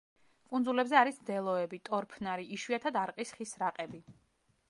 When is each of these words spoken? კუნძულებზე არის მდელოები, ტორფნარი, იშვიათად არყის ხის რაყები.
კუნძულებზე 0.53 0.95
არის 1.01 1.19
მდელოები, 1.25 1.79
ტორფნარი, 1.91 2.47
იშვიათად 2.57 2.99
არყის 3.05 3.35
ხის 3.41 3.55
რაყები. 3.65 4.05